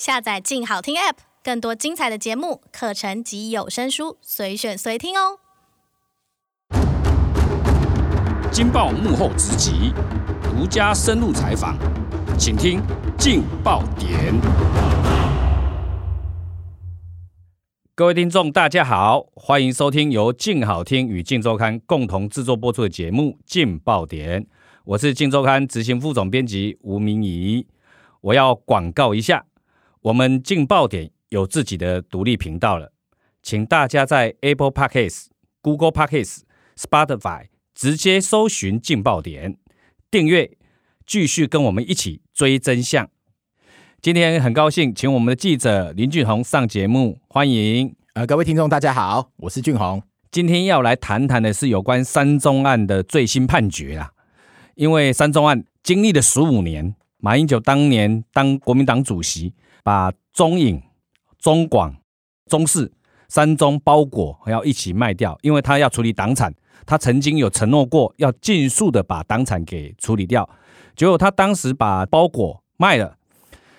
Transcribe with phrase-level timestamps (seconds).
[0.00, 5.38] 下载“镜好听 ”App，更多精彩的节目、课程及有声书，随选随听哦。
[8.50, 9.92] 金报幕后直击，
[10.42, 11.76] 独家深入采访，
[12.38, 12.80] 请听
[13.18, 14.32] 《劲爆点》。
[17.94, 24.42] 各位听众，大家好，欢迎收听由镜好听与镜周刊共同制作播出的节目《劲爆点》，
[24.84, 27.66] 我是镜周刊执行副总编辑吴明仪。
[28.22, 29.44] 我要广告一下，
[30.02, 32.90] 我们劲爆点有自己的独立频道了，
[33.42, 35.26] 请大家在 Apple Podcasts、
[35.60, 36.38] Google Podcasts、
[36.74, 39.58] Spotify 直接搜寻劲爆点，
[40.10, 40.52] 订阅，
[41.04, 43.10] 继续跟我们一起追真相。
[44.00, 47.94] 今天很高兴，请我们的记者林俊宏上节目，欢迎。
[48.14, 50.02] 呃，各位听众，大家好，我是俊宏。
[50.30, 54.12] 今天要来谈谈的是有关三中案的最新判决啊。
[54.76, 60.82] 因为三中案经历了十五年，马英九当年当国民党主席，把中影、
[61.38, 61.96] 中广、
[62.46, 62.92] 中视
[63.28, 66.54] 三中包裹要一起卖掉，因为他要处理党产，
[66.86, 70.48] 他曾经有承诺过要尽速的把党产给处理掉，
[70.96, 73.16] 结果他当时把包裹卖了。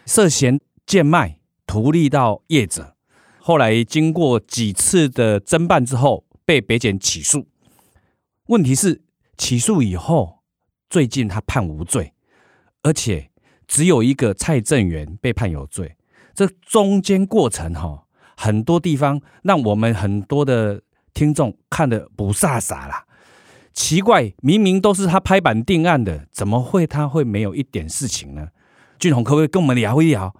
[0.05, 2.95] 涉嫌贱卖图利到业者，
[3.39, 7.47] 后来经过几次的侦办之后，被北检起诉。
[8.47, 9.03] 问题是
[9.37, 10.39] 起诉以后，
[10.89, 12.13] 最近他判无罪，
[12.81, 13.30] 而且
[13.71, 15.95] 只有一个蔡正元被判有罪。
[16.33, 18.03] 这中间过程哈，
[18.35, 20.81] 很多地方让我们很多的
[21.13, 23.05] 听众看得不飒飒啦。
[23.71, 28.49] 奇怪，明明都是他拍板定案的，怎么会他会没有一点事情呢？
[28.99, 30.35] 俊宏可不可以跟我们聊一聊，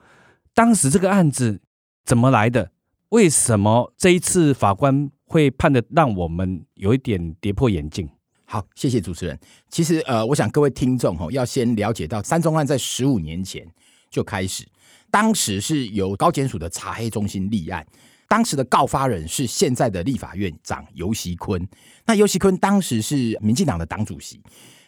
[0.54, 1.62] 当时这个案子
[2.04, 2.72] 怎么来的？
[3.10, 8.10] 为什么这一次法官会判的让我们有一点跌破眼镜？
[8.52, 9.40] 好，谢谢主持人。
[9.70, 13.66] 其实呃，我想各位听众哈，要先了解到三中案在十五年前
[14.10, 14.68] 就开始，
[15.10, 17.88] 当时是由高检署的查黑中心立案，
[18.28, 21.66] 当时的告发人是现在的立法院长游锡坤。
[22.06, 24.38] 那游锡坤当时是民进党的党主席。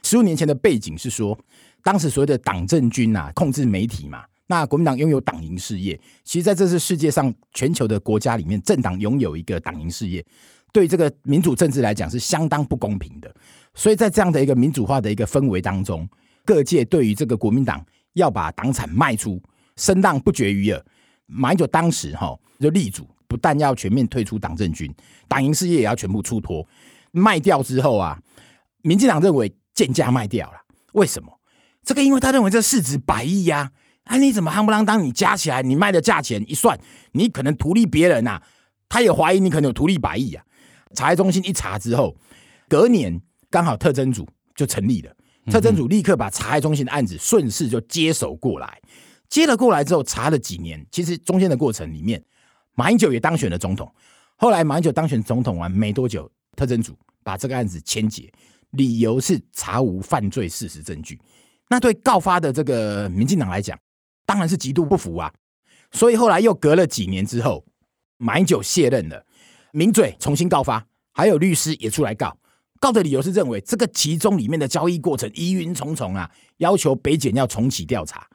[0.04, 1.40] 十五年前的背景是说。
[1.86, 4.24] 当时所谓的党政军啊，控制媒体嘛。
[4.48, 10.26] 那国民党拥有党营事业，其实在这次世界上全球的国家里面，政党拥有一个党营事业，
[10.74, 13.34] 对这个民主政治来讲是相当不公平的。
[13.74, 16.06] 所以在这样的一个民主化的一个氛围当中，
[16.44, 17.82] 各界对于这个国民党
[18.14, 19.42] 要把党产卖出，
[19.78, 20.86] 声浪不绝于耳。
[21.28, 24.94] 马英九当时哈就力主，不但要全面退出党政军，
[25.28, 26.68] 党营事业也要全部出脱。
[27.12, 28.20] 卖掉之后啊，
[28.82, 30.58] 民进党认为贱价卖掉了，
[30.94, 31.40] 为什么？
[31.84, 33.72] 这个，因为他认为这市值百亿呀，
[34.06, 35.04] 啊，你怎么夯不啷当？
[35.04, 36.80] 你加起来，你卖的价钱一算，
[37.14, 38.42] 你可能图利别人呐。
[38.90, 40.44] 他也怀疑你可能有图利百亿啊。
[40.94, 42.16] 查核中心一查之后，
[42.68, 45.16] 隔年刚好特侦组就成立了，
[45.52, 48.80] 特侦组立刻把查核中心的案子顺势就接手过来。
[49.30, 52.24] 接了过来之后，查了几年，其实中间的过程里面，
[52.76, 53.92] 马英九也当选了总统。
[54.36, 58.32] 后来马英九当选总统完没多久，特侦组把这个案子签结，
[58.72, 61.20] 理由是查无犯罪事实证据。
[61.70, 63.80] 那对告发的这个民进党来讲，
[64.26, 65.34] 当然是极度不服啊。
[65.92, 67.66] 所以后来又隔了几年之后，
[68.18, 69.26] 马英九卸任了，
[69.76, 72.38] 名嘴重新告发，还有律师也出来告。
[72.80, 78.28] 告的理由是认为这个其中里面的交易过程疑云重重啊，要求北检要重启调查。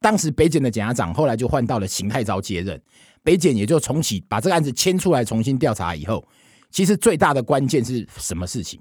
[0.00, 2.80] 当时北检的检察长后来就换到了邢太昭接任，
[3.24, 6.26] 北检也就重启把这个案子牵出来重新调查以后，
[6.70, 8.80] 其实最大的关键是什么事情？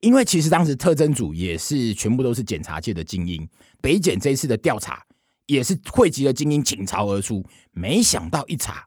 [0.00, 3.48] 因为其实当时特侦组也是全部都是检察界的精英，
[3.80, 5.00] 北检这一次的调查
[5.46, 7.44] 也是汇集了精英倾巢而出。
[7.70, 8.84] 没想到一查，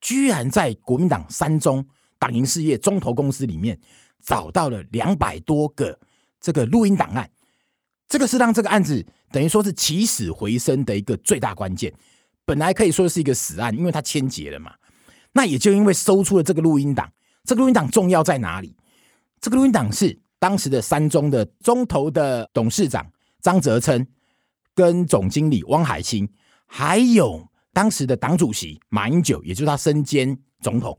[0.00, 1.84] 居然在国民党三中
[2.18, 3.78] 党营事业中投公司里面
[4.22, 5.98] 找到了两百多个
[6.40, 7.30] 这个录音档案，
[8.08, 11.92] 这个是让这个案子等于说是起死回生的一个最大关键。
[12.44, 14.72] 本来可以说是一个死案，因为它签结了嘛。
[15.32, 17.12] 那也就因为搜出了这个录音档，
[17.44, 18.76] 这个录音档重要在哪里？
[19.40, 20.20] 这个录音档是。
[20.38, 24.06] 当时的三中的中投的董事长张泽琛，
[24.74, 26.28] 跟总经理汪海清，
[26.66, 30.98] 还有当时的党主席马英九，也就是他身兼总统，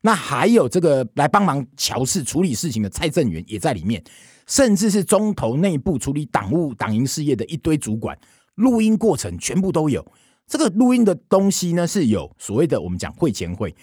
[0.00, 4.02] 那还有这个来帮忙乔事处理事情的蔡正元也在里面，
[4.46, 8.18] 甚至是中投内部处理党务党营事业的一堆主管，
[8.54, 10.02] 录音过程全部都有。
[10.46, 13.74] 这个录音的东西呢，是有所谓的我们讲会前会，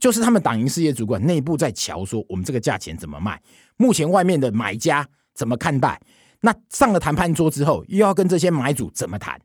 [0.00, 3.38] 就是他们党营事业主管内部在乔说，我们这个价钱怎么卖。
[3.76, 6.00] 目前外面的买家怎么看待？
[6.40, 9.38] 那上了谈判桌之后，又要跟这些买主怎么谈？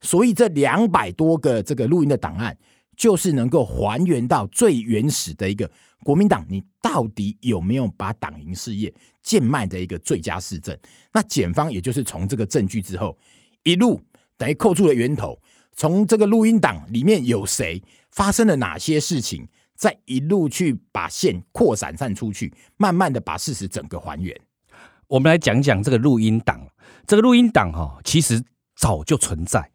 [0.00, 2.56] 所以这两百多个这个录音的档案，
[2.96, 5.70] 就是能够还原到最原始的一个
[6.02, 8.92] 国民党，你到底有没有把党营事业
[9.22, 10.76] 贱卖的一个最佳市证？
[11.12, 13.16] 那检方也就是从这个证据之后，
[13.62, 14.00] 一路
[14.36, 15.38] 等于扣住了源头，
[15.76, 24.34] 从这个录音档里面有谁发生了哪些事情，再一路去把线扩散散出去，慢慢的把事实整个还原。
[25.08, 26.66] 我们来讲讲这个录音档。
[27.06, 28.42] 这个录音档哈，其实
[28.76, 29.70] 早就存在，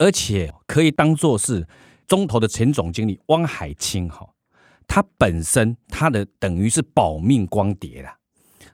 [0.00, 1.68] 而且可以当做是
[2.08, 4.26] 中投的前总经理汪海清哈，
[4.88, 8.16] 他本身他的等于是保命光碟啦，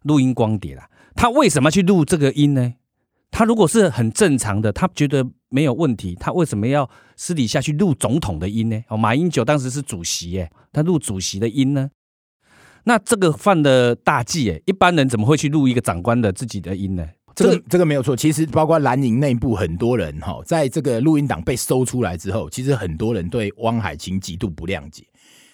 [0.03, 0.89] 录音光碟啦。
[1.17, 2.75] 他为什么去录这个音呢？
[3.33, 8.81] 他如果是很正常的，他觉得没有问题，他为什么要私底下去录总统的音呢？
[8.89, 11.91] 哦，马英九当时是主席耶，他录主席的音呢？
[12.85, 17.09] 那这个犯了大忌耶，一般人怎么会去录一个长官的自己的音呢？
[17.37, 18.17] 这个这个没有错。
[18.17, 25.05] 其实包括蓝营内部很多人哈，在这个录音档被搜出来之后，其实很多人对汪海清极度不谅解。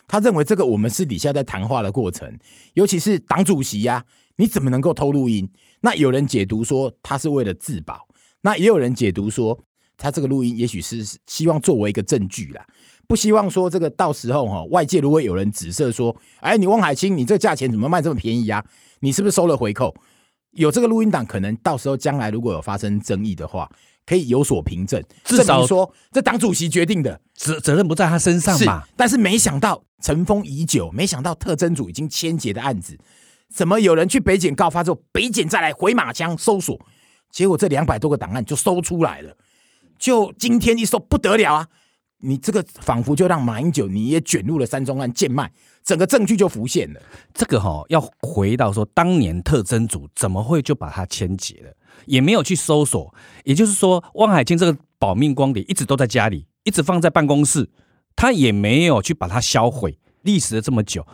[0.07, 2.33] 他认为这个我们私底下在谈话的过程，
[2.75, 4.05] 尤其是党主席呀、啊，
[4.37, 5.51] 你怎么能够偷录音？
[5.81, 8.07] 那有人解读说他是为了自保，
[8.43, 9.59] 那也有人解读说
[9.97, 12.65] 他这个录音也许是希望作为一个证据啦，
[13.09, 18.63] 不希望说这个到时候哈外界如果有人指涉说，哎，你汪海清你这个价钱怎么卖这么便宜啊？
[19.01, 19.95] 你是不是收了回扣？
[20.53, 23.71] 有这个录音档，可能到时候将来如果有发生争议的话，
[24.07, 28.83] 可以有所凭证，至少说这党主席决定的责责任不在他身上嘛。
[28.97, 32.99] 但是没想到尘封已久，没想到特侦组已经签结的案子。
[33.55, 36.79] 怎么有人去北检告发之后，北检再来回马枪搜索，
[37.31, 39.37] 结果这两百多个档案就搜出来了，
[39.99, 41.69] 就今天一搜不得了啊！
[42.25, 45.51] 你这个仿佛就让马英九你也卷入了三中案贱卖，
[45.85, 47.01] 整个证据就浮现了。
[47.35, 51.73] 这个哈、哦、要回到说，当年特侦组怎么会就把它签结了，
[52.07, 53.15] 也没有去搜索，
[53.45, 57.69] 也就是说，汪海清这个保命光碟一直都在家里，一直放在办公室，
[58.15, 61.07] 他也没有去把它销毁，历时了这么久。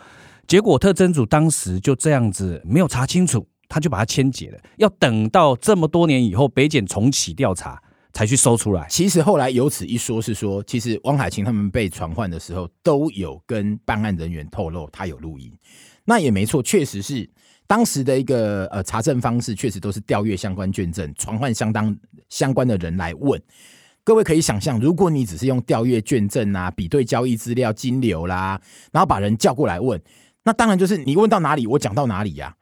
[0.46, 4.58] 结果特侦组当时就这样子没有查清楚，他就把它签结了。
[4.76, 7.82] 要等到这么多年以后，北检重启调查
[8.12, 8.86] 才去搜出来。
[8.88, 15.52] 其实后来有此一说，是说其实汪海清他们被传唤的时候，都有跟办案人员透露他有录音。
[16.04, 17.28] 那也没错，确实是
[17.66, 21.94] 当时的一个呃查证方式，确实都是调阅相关卷证，传唤相当
[22.28, 23.40] 相关的人来问。
[24.02, 28.58] 各位可以想象，如果你只是用调阅卷证啊、比对交易资料、金流啦，
[28.90, 30.00] 然后把人叫过来问。
[30.44, 32.56] 那当然就是你问到哪里，我讲到哪里呀、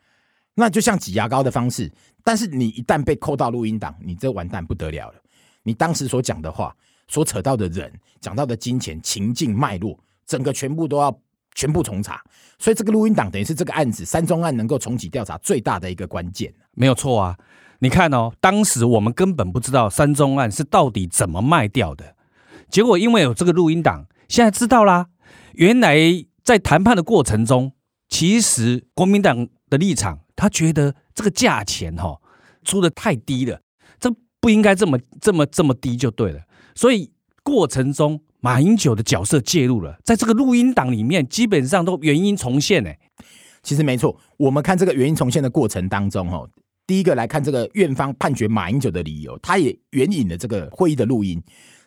[0.57, 1.93] 那就像挤牙膏的方式，
[2.25, 5.21] 但是你一旦被扣到录音档，你这完蛋不得了了。
[5.67, 6.73] 你当时所讲的话，
[7.09, 11.21] 所扯到的人，讲到的金钱情境脉络，整个全部都要
[11.57, 12.23] 全部重查。
[12.57, 16.55] 所以这个录音档等于是这个案子三中案能够重启调查最大的一个关键。
[16.75, 17.37] 没有错啊，
[17.81, 22.15] 你看哦，当时我们根本不知道三中案是到底怎么卖掉的，
[22.71, 25.09] 结果因为有这个录音档，现在知道啦，
[25.55, 25.99] 原来
[26.45, 27.73] 在谈判的过程中。
[28.09, 32.21] 其实国民党的立场，他觉得这个价钱哈
[32.63, 33.61] 出得太低了，
[34.47, 36.41] 不应该这么这么这么低就对了。
[36.77, 37.11] 所以
[37.43, 42.93] 过程中马英九的角色介入了，在这个录音档里面，基本上都原因重现呢。
[43.65, 46.49] 其实没错，我们看这个原因重现的过程当中，哈，
[46.87, 51.43] 第一个来看这个院方判决马英九的理由，他也援引了这个会议的录音。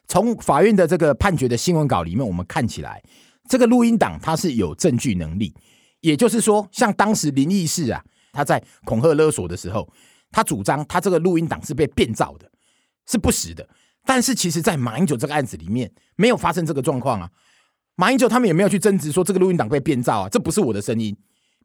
[0.09, 3.01] 从法院的这个判决的新闻稿里面，我们看起来
[3.47, 5.55] 这个录音档它是有证据能力。
[6.01, 8.03] 也就是说，像当时林义士啊，
[8.33, 9.87] 他在恐吓勒索的时候，
[10.31, 12.49] 他主张他这个录音档是被变造的，
[13.07, 13.67] 是不实的。
[14.05, 17.29] 但是其实，在马英九这个案子里面，没有发生这个状况啊。
[17.95, 21.15] 马英九他们也没有去争执说这个录音档被变造啊，这不是我的声音，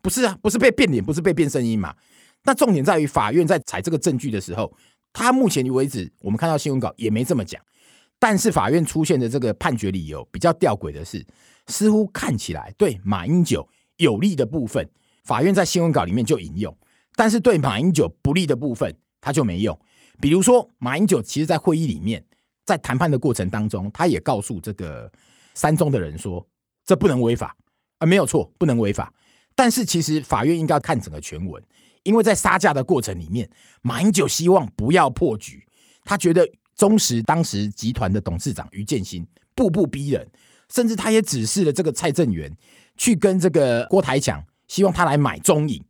[0.02, 1.94] 不是啊，不是被变脸，不是被变声音嘛。
[2.42, 4.75] 那重点在于法院在采这个证据的时候，
[5.12, 7.62] 他目前为止我们看到新闻稿也没这么讲。
[8.18, 11.25] 但是法院出现的这个判决理由比较吊诡的是，
[11.66, 13.68] 似乎看起来对马英九。
[13.99, 14.90] 有利的部分，
[15.23, 16.76] 法院在新闻稿里面就引用，
[17.14, 19.78] 但是对马英九不利的部分，他就没用。
[20.21, 22.25] 比如说，马英九其实，在会议里面，
[22.64, 25.11] 在谈判的过程当中，他也告诉这个
[25.54, 26.47] 三中的人说，
[26.85, 27.56] 这不能违法
[27.99, 29.12] 啊，没有错，不能违法。
[29.54, 31.62] 但是，其实法院应该看整个全文，
[32.02, 33.49] 因为在杀价的过程里面，
[33.83, 35.66] 马英九希望不要破局，
[36.04, 40.28] 他觉得中时当时集团的董事长于建新步步逼人，
[40.68, 42.56] 甚至他也指示了这个蔡正元。
[42.97, 45.85] 去跟这个郭台强，希望他来买中影，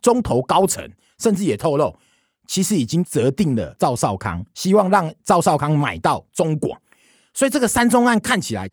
[0.00, 0.88] 中投高层
[1.18, 1.96] 甚至也透露，
[2.46, 6.80] 其实已经择定了赵少康，希望让赵少康买到中广。
[7.34, 8.68] 所以这个三中案看起来，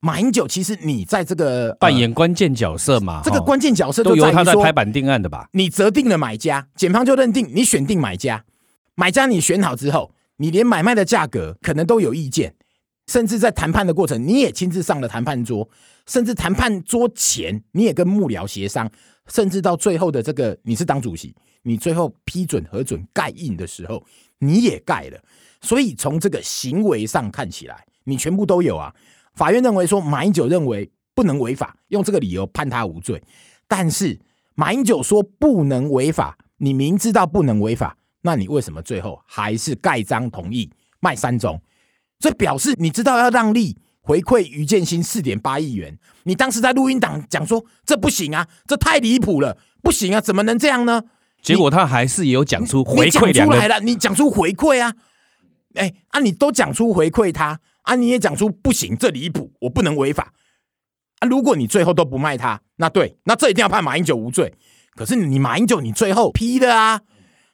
[0.00, 5.48] 马英九其实你在这个扮演关键角色嘛，这个关键角色都由他在拍板定案的吧？
[5.52, 8.44] 你择定了买家，检方就认定你选定买家，
[8.94, 12.54] 买家你选好之后，你连买卖的价格可能都有意见。
[13.06, 15.68] 甚至在谈判的过程，你也亲自上了谈判桌，
[16.06, 18.90] 甚至谈判桌前你也跟幕僚协商，
[19.28, 24.04] 甚至到最后的这个你是党主席，你最后批准核准盖印的时候，
[24.38, 25.18] 你也盖了。
[25.60, 28.94] 所以从这个行为上看起来，你全部都有啊。
[29.34, 33.22] 法院认为说马英九认为不能违法，用这个理由判他无罪。
[33.66, 34.20] 但是
[34.54, 40.70] 马英九说不能违法，你明知道不能违法，那你为什么最后还是盖章同意
[41.00, 41.60] 卖三种？
[42.18, 45.98] 这表示你知道要让利回馈于建新四点八亿元。
[46.24, 51.02] 你当时在录音档讲说这不行啊，这太离谱了，不行啊，怎么能这样呢？
[51.42, 54.94] 结果他还是有讲出回馈出来了，你讲出回馈啊？
[55.74, 60.32] 哎，啊，你都讲出回馈他啊，你也讲出不行，这离谱，我不能违法
[61.20, 61.28] 啊。
[61.28, 64.54] 如果你最后都不卖他，那对，那这一定要判马英九无罪。
[64.94, 67.00] 可是你马英九，你最后批的啊？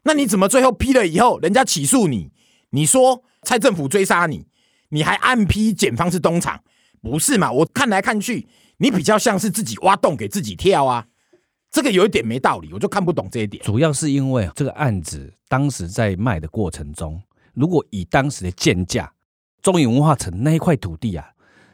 [0.03, 2.31] 那你怎么最后批了以后，人家起诉你，
[2.71, 4.47] 你说蔡政府追杀你，
[4.91, 6.63] 你还暗批检方是东厂，
[7.01, 7.51] 不是嘛？
[7.51, 11.07] 我看来看去，你比较像是自己挖洞给自己跳啊。
[11.71, 13.63] 这个有一点没道理，我就看不懂这一点。
[13.65, 17.23] 主要是因为这个案子当时在卖的过程中。
[17.55, 19.13] 如果以当时的建价，
[19.63, 21.31] 中影文化城那一块土地啊，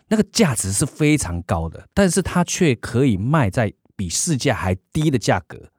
[0.08, 5.70] 那个价值是非常高的，但是它却可以卖在比市价还低的价格。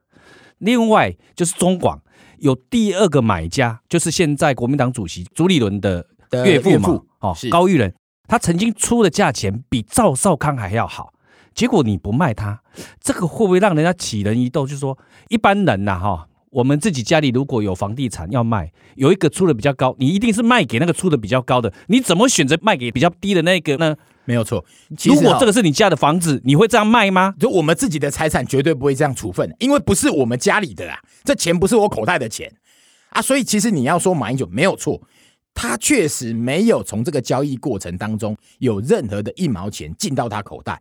[0.58, 2.02] 另外就是中广
[2.38, 6.04] 有第二个买家，就是现在国民党主席朱立伦的
[6.44, 7.94] 岳父嘛，哦，高玉仁，
[8.26, 11.12] 他曾经出的价钱比赵少康还要好，
[11.54, 12.62] 结果你不卖他，
[13.00, 14.66] 这个会不会让人家起人疑窦？
[14.66, 16.24] 就是说一般人呐，哈。
[16.50, 21.70] 我们自己家里如果有房地产要卖，有一个出的比较高，你一定是卖给那个出的比较高的。
[21.88, 23.94] 你怎么选择卖给比较低的那个呢？
[24.24, 24.64] 没有错。
[25.04, 27.34] 如果这个是你家的房子，你会这样卖吗？
[27.38, 32.50] 就我们自己的财产绝对不会这样处分，因为不是我们家里的啦，这钱不是我口袋的钱
[33.10, 33.20] 啊。
[33.20, 34.98] 所以其实你要说马英九没有错，
[35.60, 40.80] 他确实没有从这个交易过程当中有任何的一毛钱进到他口袋。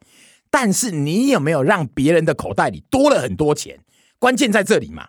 [0.51, 3.79] 但是你有没有让别人的口袋里多了很多钱？
[4.19, 5.07] 关键在这里嘛。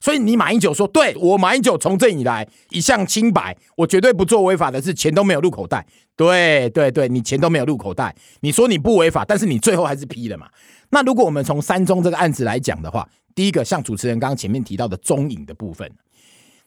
[0.00, 5.86] 所以你马英九说，对，我马英九从政以来一向清白，我绝对不做违法的事，钱都没有入口袋。
[6.16, 8.16] 对对对，你钱都没有入口袋。
[8.40, 10.48] 你说你不违法，但是你最后还是批了嘛？
[10.88, 15.90] 那如果我们从三中这个案子来讲的话，第一个像主持人刚刚前面提到的中影的部分，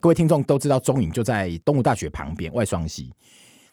[0.06, 3.12] 各位听众都知道，中影就在东吴大学旁边外双溪。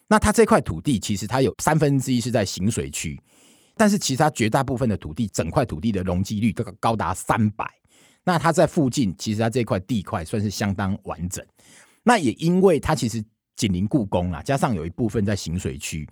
[0.08, 3.16] 那它这块土地其实它有三分之一是在行水区，
[3.76, 7.64] 但是其实它绝大部分的土地，整块土地的容积率都高达三百。
[8.24, 11.46] 那它在附近，其实它这块地块算是相当完整。
[12.02, 13.24] 那也因为它其实
[13.54, 16.04] 紧邻故宫啊，加上有一部分在行水区，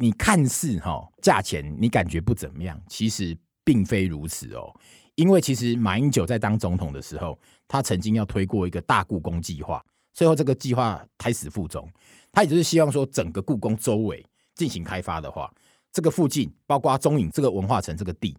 [0.00, 4.74] 你看似哈价钱你感觉不怎么样，其实并非如此哦。
[5.14, 7.38] 因为其实马英九在当总统的时候，
[7.70, 9.80] 他曾经要推过一个大故宫计划，
[10.12, 11.88] 最后这个计划胎死腹中。
[12.32, 15.48] 他也就是希望说，整个故宫周围进行开发的话，
[15.92, 18.36] 这个附近包括中影这个文化城这个地，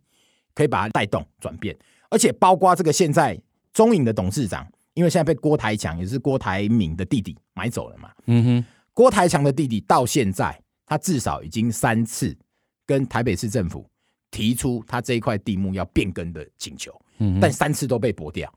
[0.53, 1.73] 可以把它带动转变。
[2.09, 8.11] 而且包括这个现在中影的董事长，因为现在被郭台强，也是郭台铭的弟弟买走了嘛。
[8.25, 12.37] 嗯哼，郭台强的弟弟到现在，他至少已经三次
[12.85, 13.89] 跟台北市政府
[14.29, 18.53] 提出他这一块地目要变更的请求，嗯，但三次都被驳掉。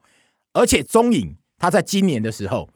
[0.54, 2.66] 而且中影他在今年的时候，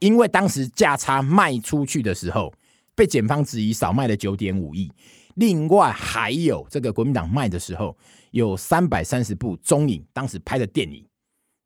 [0.00, 2.52] 因为当时价差卖出去的时候
[2.94, 4.92] 被检方质疑少卖了九点五亿，
[5.36, 7.96] 另外还有这个国民党卖的时候。
[8.30, 11.02] 有三百三十部中影当时拍的电影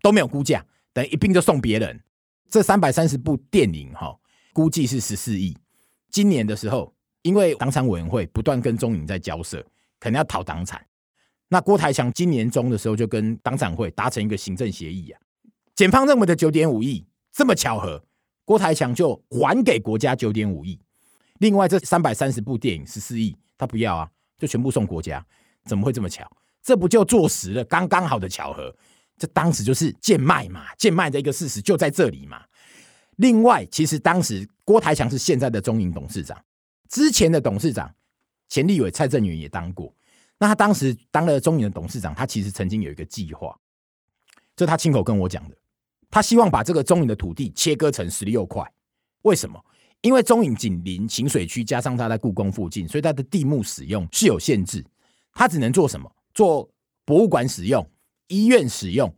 [0.00, 2.00] 都没有估价，等一并就送别人。
[2.48, 4.16] 这三百三十部电影哈，
[4.52, 5.58] 估计是十四亿。
[6.08, 9.60] 今年的时候，因为党产委员会不断跟中影在交涉，
[9.98, 10.80] 可能要讨党产。
[11.48, 15.20] 那郭台强今年中的时候就跟党产会达成一个行政协议啊，
[15.74, 18.04] 检方认为的九点五亿，这么巧合，
[18.44, 20.78] 郭台强就还给国家九点五亿。
[21.38, 25.24] 另外这三百三十部电影十四亿，他不要啊，就全部送国家，
[25.64, 26.30] 怎么会这么巧？
[26.62, 28.74] 这不就坐实了刚刚好的巧合？
[29.18, 32.44] 这当时就是贱卖嘛，贱卖的一个事实就在这里嘛。
[33.16, 36.40] 另外，其实当时郭台强是现在的中影董事长，
[36.88, 37.92] 之前的董事长
[38.48, 39.94] 前立委蔡正元也当过。
[40.38, 43.56] 那他当时当了中影的董事长，他其实曾经有一个计划，
[44.54, 45.56] 这他亲口跟我讲的。
[46.12, 48.62] 他希望把这个中影的土地切割成十六块。
[49.22, 49.58] 为什么？
[50.02, 54.84] 因为中影紧邻行水区，加上他在故宫附近，所以他的地目使用是有限制。
[55.32, 56.14] 他只能做什么？
[56.34, 56.68] 做
[57.06, 57.88] 博物馆使用、
[58.28, 59.10] 医院使用，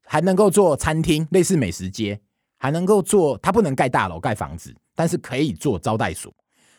[0.00, 2.18] 还能够做餐厅，类似美食街，
[2.56, 3.36] 还能够做。
[3.38, 6.34] 它不能盖大楼、盖房子，但是可以做招待所。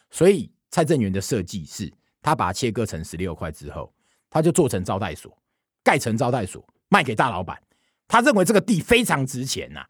[0.10, 3.94] 所以蔡正元的设计是，他把它切割成十六块之后，
[4.27, 5.32] 他就做成招待所，
[5.84, 7.62] 盖成招待所，卖给大老板。
[8.12, 9.88] 他认为这个地非常值钱呐、啊。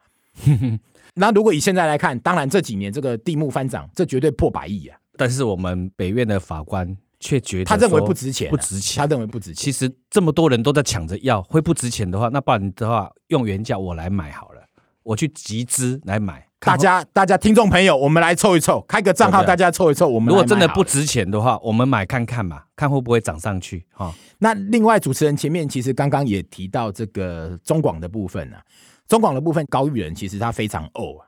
[1.15, 4.97] 那如果以现在来看，当然这几年这个地目翻涨，这绝对破百亿啊。
[5.17, 6.95] 但是我们北院的法官。
[7.23, 8.99] 却觉得他认为不值钱，不值钱。
[8.99, 9.63] 他认为不值钱。
[9.63, 14.63] 其实这么多人都在抢着要，会不值钱的话，那不然的话用原价我来买好了，
[15.03, 20.07] 我去集资来买，大家大家听众朋友，我们来凑一凑，开个账号，大家凑一凑。
[20.07, 24.13] 我们如果真的不值钱的话，我们买看看嘛，看会不会涨上去哈。
[24.37, 28.63] 那另外主持人前面其实刚刚也提到这个中广的部分呢、啊，
[29.07, 31.25] 中广的部分高玉人其实他非常呕啊。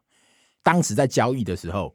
[0.61, 1.91] 当时在交易的时候，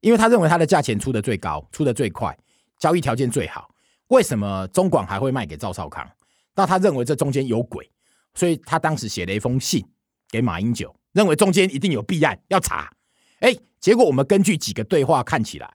[0.00, 2.34] 因为他认为他的价钱出的最高，出的最快，
[2.78, 3.68] 交易条件最好，
[4.08, 6.08] 为什么中广还会卖给赵少康？
[6.54, 7.86] 那他认为这中间有鬼，
[8.32, 9.84] 所以他当时写了一封信
[10.30, 10.94] 给马英九。
[11.18, 12.88] 认为中间一定有弊案要查，
[13.40, 15.68] 哎，结果我们根据几个对话看起来，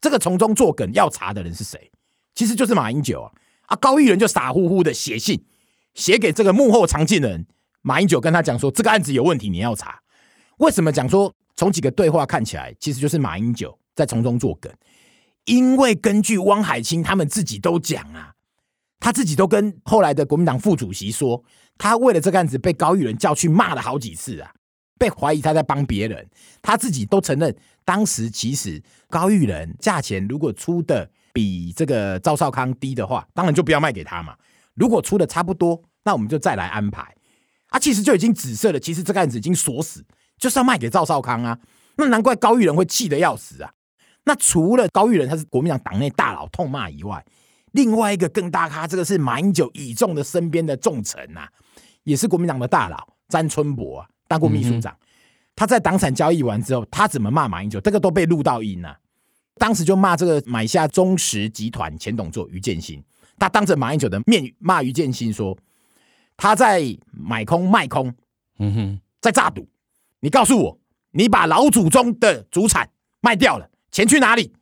[0.00, 1.90] 这个从中作梗要查的人是谁？
[2.34, 3.30] 其实就是马英九啊！
[3.66, 5.44] 啊，高玉仁就傻乎乎的写信
[5.92, 7.46] 写给这个幕后藏镜人
[7.82, 10.00] 马英九，跟他讲说这个案子有问题，你要查。
[10.56, 14.72] 为什么讲说从几个对话看起来，其实就是马英九在从中作梗？
[15.44, 18.32] 因为根据汪海清他们自己都讲啊，
[18.98, 21.44] 他自己都跟后来的国民党副主席说，
[21.76, 24.50] 他为了这个案子被高玉仁叫去骂了好几次啊。
[24.98, 26.26] 被怀疑他在帮别人，
[26.62, 34.34] 他自己都承认，当时其实高育仁价钱如果出的比这个赵少康低的话，当然就不要卖给他嘛。
[34.74, 37.02] 如果出的差不多，那我们就再来安排。
[37.68, 40.04] 啊，其实就已经紫色了，其实这个案子已经锁死，
[40.38, 41.58] 就是要卖给赵少康啊。
[41.96, 43.72] 那难怪高育仁会气得要死啊。
[44.24, 47.24] 那除了高育仁他是国民党党内大佬痛骂以外，
[47.72, 51.50] 另外一个更大咖，这个是马英九倚重的身边的重臣啊，
[52.04, 54.08] 也是国民党的大佬詹春伯啊。
[54.28, 54.96] 当过秘书长，
[55.54, 57.80] 他在党产交易完之后，他怎么骂马英九？
[57.80, 58.98] 这个都被录到音了。
[59.58, 63.02] 当时就骂这个买下中石集团前董座于建新，
[63.38, 65.56] 他当着马英九的面骂于建新说
[66.36, 68.12] ：“他在买空卖空，
[68.58, 69.66] 嗯哼，在诈赌。
[70.20, 70.78] 你告诉我，
[71.12, 72.90] 你把老祖宗的祖产
[73.20, 74.52] 卖掉了，钱去哪里？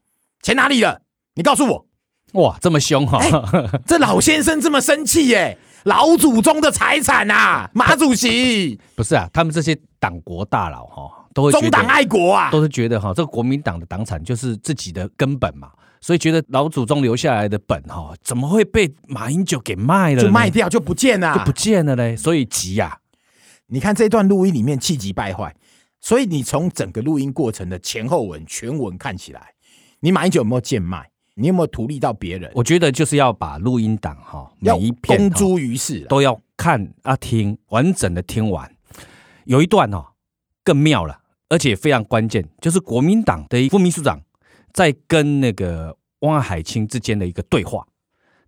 [0.42, 1.02] 钱哪里了？
[1.34, 1.86] 你告诉我。”
[2.34, 3.80] 哇，这么凶哈、欸！
[3.86, 5.56] 这老先生这么生气耶！
[5.84, 20.22] 老祖宗的财产啊，马主席不是啊，他们这些党国大佬哈，都会中党爱国啊，都是觉得哈，这个国民党的党产就是自己的根本嘛，所以觉得老祖宗留下来的本哈，怎么会被马英九给卖了？
[20.22, 22.98] 就卖掉就不见了，就不见了嘞，所以急呀、啊。
[23.66, 25.54] 你看这段录音里面气急败坏，
[26.00, 29.52] 所以你从整个录音过程的前后文全文看起来，
[30.00, 31.10] 你马英九有没有贱卖？
[31.36, 32.50] 你有没有图利到别人？
[32.54, 38.72] 我觉得就是要把录音档哈，每一片公诸于世，都要看啊听完整的听完。
[39.44, 40.06] 有一段哦
[40.62, 44.22] 更妙了，而且非常关键，就是国民党的副秘书长
[44.72, 47.84] 在跟那个汪海清之间的一个对话。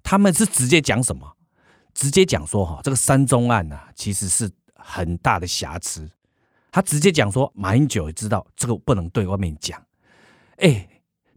[0.04, 1.36] 他们是直接讲什么？
[1.92, 6.08] 直接讲说哈，这个三中案啊，其实是很大的瑕疵。
[6.70, 9.82] 他直接讲说，马英九也知道这个不能对外面讲。
[10.58, 10.88] 哎。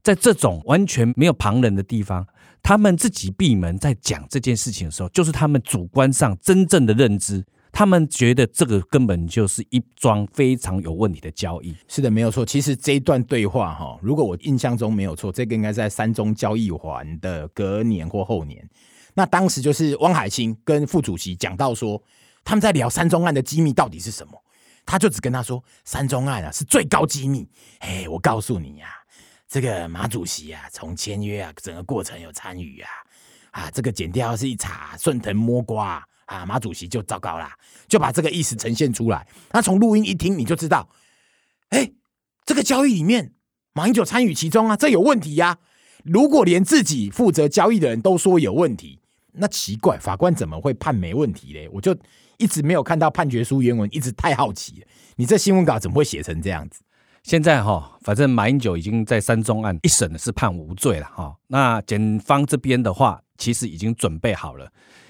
[0.04, 2.26] 在这种完全没有旁人的地方，
[2.62, 7.46] 他们自己闭门在讲这件事情的时候，就是他们主观上真正的认知。
[7.72, 11.76] 他们觉得这个根本就是一桩非常有问题的交易。
[11.88, 12.44] 是的，没有错。
[12.44, 18.68] 其实这一段对话哈，如果我印象中没有错，这个应该在三中交易完的隔年或后年。
[19.14, 22.02] 那当时就是汪海清跟副主席讲到说，
[22.44, 24.34] 他们在聊三中案的机密到底是什么，
[24.84, 27.48] 他就只跟他说，三中案啊是最高机密。
[27.80, 28.99] 哎，我告诉你呀、啊。
[29.50, 32.90] 这个马主席啊，从签约啊，整个过程有参与啊，
[33.50, 37.58] 啊，这个剪掉是一查顺藤摸瓜啊，马主席就糟糕啦，
[37.88, 39.28] 就把这个意思呈现出来。
[39.52, 40.88] 那从录音一听，你就知道，
[41.70, 41.92] 哎，
[42.46, 43.34] 这个交易里面
[43.74, 45.58] 马英九参与其中啊，这有问题呀、啊。
[46.04, 49.00] 如果连自己负责交易的人都说有问题，
[49.34, 51.68] 那奇怪，法官怎么会判没问题嘞？
[51.74, 51.98] 我就
[52.38, 54.86] 一直没有看到判决书原文，一直太好奇。
[55.16, 56.82] 你这新闻稿怎么会写成这样子？
[57.30, 61.38] 现在哈，反正马英九已经在三中案一审是判无罪了哈。
[61.46, 64.68] 那检方这边的话，其实已经准备好了，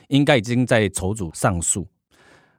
[0.10, 1.88] 应该已经在筹组上诉。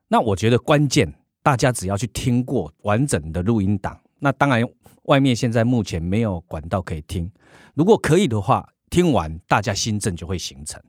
[0.08, 4.00] 那我觉得关键，大家只要去听过完整的录音档。
[4.20, 4.66] 那当然，
[5.02, 7.30] 外面现在目前没有管道可以听。
[7.74, 10.82] 如果可以的话，听完大家心证就会形成。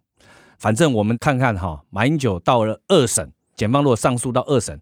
[0.57, 4.79] 反正我们看看哈，马英九到了二审，检方如果上诉到二审，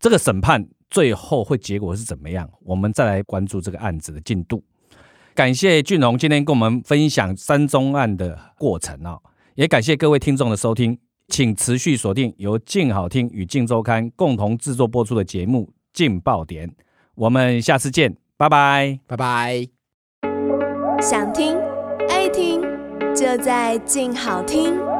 [0.00, 0.66] 这个审判。
[0.90, 2.50] 最后会结果是怎么样？
[2.64, 4.60] 我们再来关注这个案子的进度。
[5.36, 9.16] 感谢俊荣今天跟我们分享三宗案的过程啊，
[9.54, 16.68] 也感谢各位听众的收听，请持续锁定由静好听与静周刊共同制作播出的节目《镜爆点》，
[17.14, 19.68] 我们下次见，拜拜，拜拜。
[21.00, 21.56] 想听
[22.08, 22.60] 爱听，
[23.14, 24.99] 就在静好听。